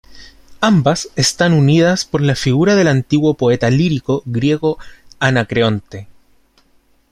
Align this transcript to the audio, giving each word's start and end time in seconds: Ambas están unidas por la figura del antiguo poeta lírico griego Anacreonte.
Ambas 0.61 1.09
están 1.15 1.53
unidas 1.53 2.05
por 2.05 2.21
la 2.21 2.33
figura 2.33 2.73
del 2.75 2.87
antiguo 2.87 3.35
poeta 3.35 3.69
lírico 3.69 4.23
griego 4.25 4.79
Anacreonte. 5.19 6.07